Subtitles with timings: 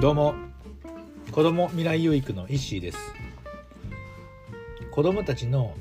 [0.00, 0.36] どうも。
[1.32, 2.98] 子ども未来養育の石井です。
[4.92, 5.74] 子どもたちの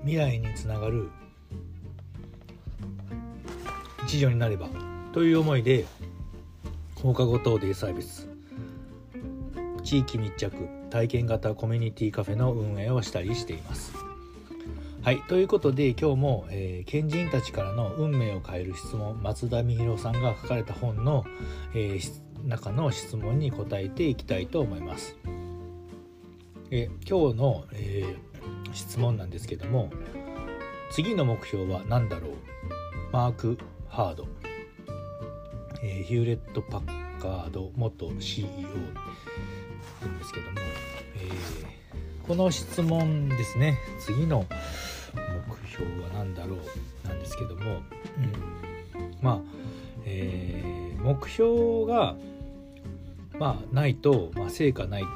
[0.00, 1.08] 未来につながる
[4.04, 4.68] 一助になれば
[5.14, 5.86] という思いで
[6.96, 8.28] 放課後等デイサービス
[9.82, 10.54] 地域密着
[10.90, 13.94] 体験型コミュニティカフェの運営をしたりしています。
[15.02, 21.24] はいということで今日も、えー、賢人たちからの運命を変える質問松田美弘さんが書かれた本の、
[21.74, 25.16] えー、中の質問に答えていきたいと思います。
[26.70, 29.90] え今日の、えー、質問なんですけども
[30.90, 32.32] 次の目標は何だろう？
[33.12, 34.26] マーク・ハード、
[35.82, 38.48] えー、ヒューレット・パッカード元 CEO
[40.02, 40.58] なんですけども、
[41.16, 43.78] えー、この質問ですね。
[44.00, 44.44] 次の
[45.14, 47.82] 目標は何だろうなんですけども、うん、
[49.22, 49.40] まあ、
[50.04, 52.16] えー、目標が
[53.38, 55.08] まあないと、まあ、成果ないと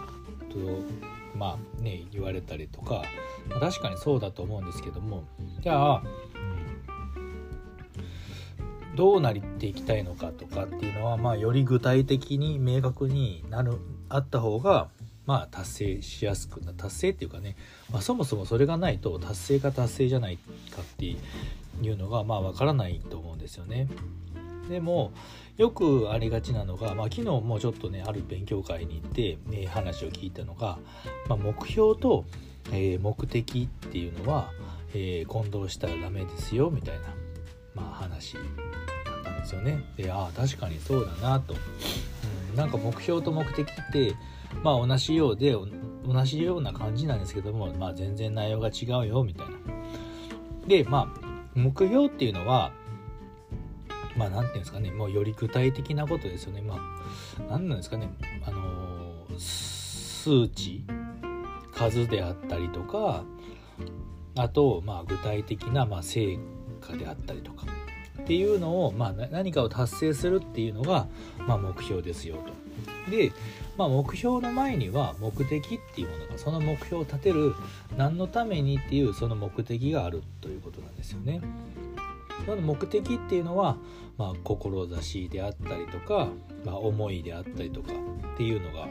[1.37, 3.03] まあね言われたりとか、
[3.49, 5.25] まあ、確かにそうだと思うんですけども
[5.63, 6.03] じゃあ、
[8.97, 14.89] どうなりっていきたいのかとかっていうのは、まあ、より具体的に明確になるあった方が
[15.27, 17.57] まあ達成しやすくな達成っていうかね、
[17.93, 20.39] まあ、そもそもそれがないと達成か達成じゃない
[20.75, 21.17] かってい
[21.89, 23.89] うのがまあ分からないと思うんですよね。
[24.71, 25.13] でも
[25.59, 30.79] よくありがちなのが、まあ、昨日もちょっとねある勉強会に行って、ね、話を聞いたのが、
[31.29, 32.25] まあ、目標と、
[32.73, 34.51] えー、目的っていうのは、
[34.95, 37.03] えー、混同したらダメですよみたいな、
[37.75, 38.45] まあ、話だっ
[39.25, 39.85] たんですよね。
[39.97, 41.55] でああ確かにそうだなと、
[42.51, 42.57] うん。
[42.57, 44.15] なんか目標と目的って
[44.63, 49.57] まあ同じようで同じような感じなんですけども、まあ、全然内容が違うよみたいな。
[50.69, 52.73] でまあ目標っていうのは
[54.21, 58.11] まあ何て言うんですかねもうより具体的なことですよねまあ何なんですかね
[58.45, 60.85] あの数値
[61.73, 63.25] 数であったりとか
[64.37, 66.39] あとまあ具体的なまあ成
[66.83, 67.65] 果であったりとか
[68.21, 73.11] っていうのを、まあ、何かを達成するっていうのが、まあ、目標ですよと。
[73.11, 73.33] で、
[73.79, 77.55] まあ、目標の前には目的っていうものがその目標を立てる
[77.97, 81.41] 何のためにっていうその目的があるということなんですよね。
[82.45, 83.77] その目的っていうのは、
[84.17, 86.29] まあ、志であったりとか、
[86.65, 87.93] まあ、思いであったりとか
[88.35, 88.89] っていうのが、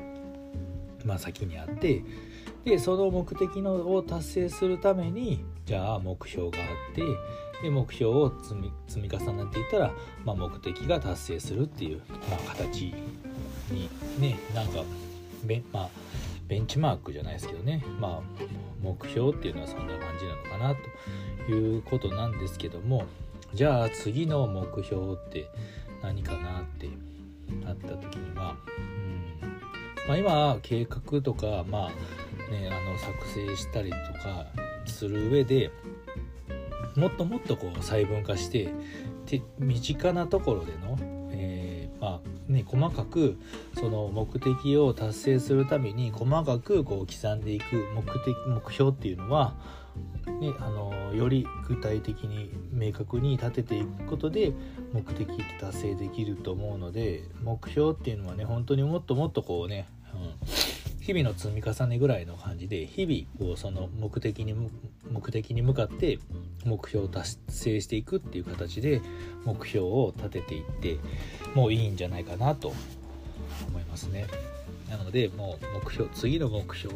[1.05, 2.03] まあ、先にあって
[2.65, 7.03] でその目的のを達成するためにじゃあ目標があって
[7.61, 9.91] で目標を積み積み重ねていったら、
[10.23, 12.93] まあ、目的が達成するっていう、まあ、形
[13.71, 13.89] に
[14.19, 14.83] ねなんか
[15.43, 15.89] べ、まあ、
[16.47, 18.43] ベンチマークじゃないですけどね、まあ、
[18.81, 20.75] 目標っていうのはそんな感じなのかな
[21.47, 23.05] ということなんですけども
[23.53, 25.49] じゃあ次の目標って
[26.01, 26.87] 何かなって
[27.65, 29.49] なった時には、うん。
[30.07, 31.89] まあ、今計画とか、まあ
[32.51, 34.45] ね、あの作成したりとか
[34.85, 35.71] する上で
[36.95, 38.69] もっともっとこう細分化して
[39.25, 40.97] て身近なところでの、
[41.31, 43.37] えー、まあね、細かく
[43.75, 49.55] その目的を達成するために細かくこう刻んでいく目的目標っていうのは
[50.39, 54.53] ね、あのより具体的に明確に立てていくことで
[54.93, 60.47] 目的って達成できると思うので目標っていうのはね本当にもっともっとこうね、うん、
[61.01, 64.53] 日々の積み重ねぐらいの感じで日々こうその目的に
[65.09, 66.19] 目的に向かって
[66.65, 69.01] 目標を達成していくっていう形で
[69.43, 70.99] 目標を立てていって
[71.55, 72.73] もういいんじゃないかなと
[73.67, 74.27] 思いますね。
[74.89, 76.95] なのでもう目標次の目標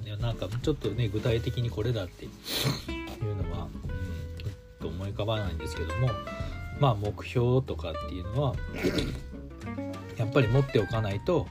[0.00, 6.08] ってねなんかちょっとね具体的にこれだっていうのは、うん、と思い浮かばないんですけども
[6.80, 8.54] まあ目標とかっていうのは
[10.16, 11.46] やっぱり持っておかないと、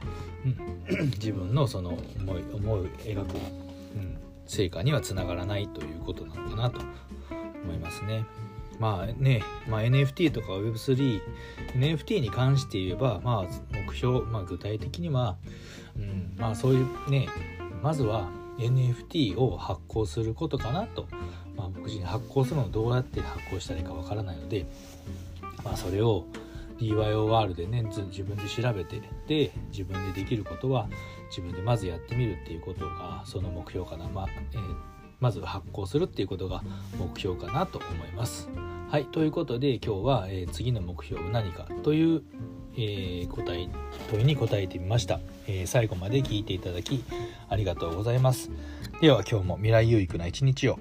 [0.90, 6.82] うん、自分のその思い思い描く、うん、成果にはつながらないということなのかなと
[7.64, 8.26] 思いますね。
[8.80, 11.22] まあね、まあ、NFT とか Web3、
[11.76, 15.38] NFT に関して言えば、まあ、目標、まあ、具体的には、
[15.96, 17.28] うん、まあそういうね、
[17.84, 21.06] まずは NFT を発行することかなと、
[21.58, 24.66] まあ、僕自身発行するのをどうやって発行したらいいかわからないので、
[25.66, 26.26] まあ、それを
[26.80, 30.88] DYOR でね自分で調べてで自分でできることは
[31.30, 34.76] 自分でまずやってみるっていうことがその目標かな、まあえー、
[35.20, 36.64] まず発行するっていうことが
[36.98, 38.50] 目標かなと思います。
[38.90, 42.22] はいということで今日は、えー、次の目標は何かという、
[42.76, 43.68] えー、答え
[44.10, 47.04] 問いに答えてみました、えー、最後まで聞いていただき
[47.50, 48.50] ありがとうございます。
[49.02, 50.80] では今日も未来有益な一日を。